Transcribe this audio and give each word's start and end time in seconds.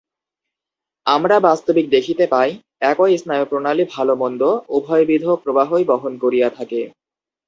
আমরা 1.05 1.35
বাস্তবিক 1.39 1.85
দেখিতে 1.89 2.25
পাই, 2.27 2.49
একই 2.83 3.13
স্নায়ুপ্রণালী 3.17 3.83
ভাল-মন্দ 3.89 4.41
উভয়বিধ 4.69 5.23
প্রবাহই 5.43 5.83
বহন 5.83 6.13
করিয়া 6.23 6.49
থাকে। 6.49 6.81